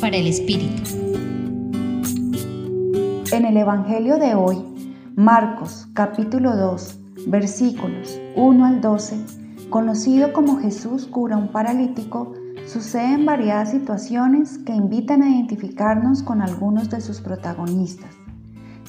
Para 0.00 0.16
el 0.16 0.26
Espíritu. 0.26 0.82
En 3.30 3.44
el 3.44 3.56
Evangelio 3.56 4.18
de 4.18 4.34
hoy, 4.34 4.56
Marcos 5.14 5.86
capítulo 5.94 6.56
2, 6.56 6.98
versículos 7.28 8.18
1 8.34 8.64
al 8.64 8.80
12, 8.80 9.16
conocido 9.70 10.32
como 10.32 10.58
Jesús 10.58 11.06
cura 11.06 11.36
un 11.36 11.52
paralítico, 11.52 12.32
suceden 12.66 13.26
variadas 13.26 13.70
situaciones 13.70 14.58
que 14.58 14.74
invitan 14.74 15.22
a 15.22 15.30
identificarnos 15.30 16.24
con 16.24 16.42
algunos 16.42 16.90
de 16.90 17.00
sus 17.00 17.20
protagonistas. 17.20 18.23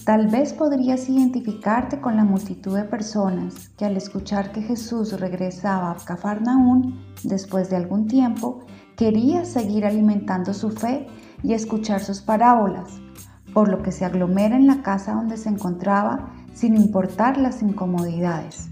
Tal 0.05 0.27
vez 0.27 0.53
podrías 0.53 1.09
identificarte 1.09 1.99
con 1.99 2.15
la 2.15 2.23
multitud 2.23 2.77
de 2.77 2.83
personas 2.83 3.69
que 3.69 3.85
al 3.85 3.97
escuchar 3.97 4.51
que 4.51 4.61
Jesús 4.61 5.19
regresaba 5.19 5.89
a 5.89 5.95
Cafarnaún 5.95 7.03
después 7.23 7.71
de 7.71 7.77
algún 7.77 8.05
tiempo, 8.05 8.59
quería 8.95 9.45
seguir 9.45 9.83
alimentando 9.83 10.53
su 10.53 10.69
fe 10.69 11.07
y 11.41 11.53
escuchar 11.53 12.01
sus 12.01 12.21
parábolas, 12.21 13.01
por 13.51 13.67
lo 13.67 13.81
que 13.81 13.91
se 13.91 14.05
aglomera 14.05 14.55
en 14.55 14.67
la 14.67 14.83
casa 14.83 15.15
donde 15.15 15.37
se 15.37 15.49
encontraba 15.49 16.31
sin 16.53 16.75
importar 16.75 17.39
las 17.39 17.63
incomodidades. 17.63 18.69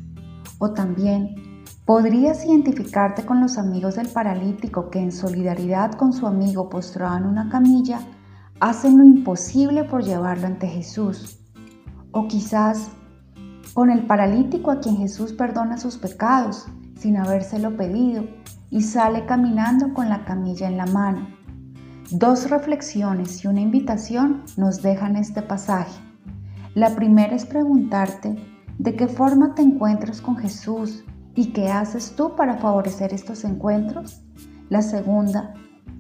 O 0.60 0.74
también 0.74 1.64
podrías 1.86 2.46
identificarte 2.46 3.26
con 3.26 3.42
los 3.42 3.58
amigos 3.58 3.96
del 3.96 4.10
paralítico 4.10 4.92
que 4.92 5.00
en 5.00 5.12
solidaridad 5.12 5.94
con 5.94 6.14
su 6.14 6.28
amigo 6.28 6.70
postrado 6.70 7.18
en 7.18 7.26
una 7.26 7.50
camilla 7.50 8.02
hacen 8.60 8.98
lo 8.98 9.04
imposible 9.04 9.84
por 9.84 10.04
llevarlo 10.04 10.48
ante 10.48 10.68
Jesús. 10.68 11.40
O 12.12 12.28
quizás 12.28 12.90
con 13.74 13.90
el 13.90 14.06
paralítico 14.06 14.72
a 14.72 14.80
quien 14.80 14.98
Jesús 14.98 15.34
perdona 15.34 15.78
sus 15.78 15.98
pecados 15.98 16.68
sin 16.96 17.18
habérselo 17.18 17.76
pedido 17.76 18.26
y 18.70 18.82
sale 18.82 19.26
caminando 19.26 19.94
con 19.94 20.10
la 20.10 20.26
camilla 20.26 20.68
en 20.68 20.78
la 20.78 20.86
mano. 20.86 21.28
Dos 22.12 22.50
reflexiones 22.50 23.44
y 23.44 23.48
una 23.48 23.62
invitación 23.62 24.44
nos 24.58 24.82
dejan 24.82 25.16
este 25.16 25.42
pasaje. 25.42 26.00
La 26.76 26.96
primera 26.96 27.36
es 27.36 27.46
preguntarte 27.46 28.36
de 28.78 28.96
qué 28.96 29.08
forma 29.08 29.56
te 29.56 29.62
encuentras 29.62 30.22
con 30.22 30.38
Jesús 30.38 31.04
y 31.36 31.54
qué 31.54 31.70
haces 31.72 32.16
tú 32.16 32.36
para 32.36 32.58
favorecer 32.58 33.14
estos 33.14 33.44
encuentros. 33.44 34.22
La 34.70 34.82
segunda 34.82 35.54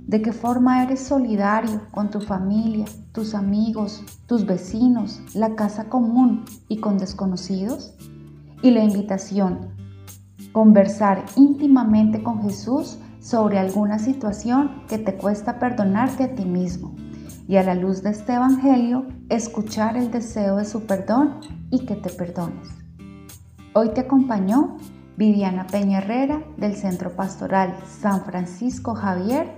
de 0.07 0.21
qué 0.21 0.33
forma 0.33 0.83
eres 0.83 1.01
solidario 1.01 1.81
con 1.91 2.09
tu 2.09 2.19
familia, 2.19 2.85
tus 3.13 3.33
amigos, 3.33 4.03
tus 4.27 4.45
vecinos, 4.45 5.21
la 5.33 5.55
casa 5.55 5.85
común 5.85 6.45
y 6.67 6.77
con 6.77 6.97
desconocidos. 6.97 7.93
Y 8.61 8.71
la 8.71 8.83
invitación, 8.83 9.71
conversar 10.53 11.25
íntimamente 11.35 12.23
con 12.23 12.41
Jesús 12.43 12.97
sobre 13.19 13.59
alguna 13.59 13.99
situación 13.99 14.83
que 14.87 14.97
te 14.97 15.15
cuesta 15.15 15.59
perdonarte 15.59 16.23
a 16.23 16.35
ti 16.35 16.45
mismo. 16.45 16.95
Y 17.47 17.57
a 17.57 17.63
la 17.63 17.75
luz 17.75 18.03
de 18.03 18.11
este 18.11 18.33
Evangelio, 18.33 19.05
escuchar 19.29 19.97
el 19.97 20.11
deseo 20.11 20.57
de 20.57 20.65
su 20.65 20.85
perdón 20.85 21.41
y 21.71 21.85
que 21.85 21.95
te 21.95 22.09
perdones. 22.09 22.69
Hoy 23.73 23.89
te 23.89 24.01
acompañó 24.01 24.77
Viviana 25.17 25.67
Peña 25.67 25.99
Herrera 25.99 26.43
del 26.57 26.75
Centro 26.75 27.15
Pastoral 27.15 27.75
San 27.85 28.23
Francisco 28.23 28.95
Javier 28.95 29.57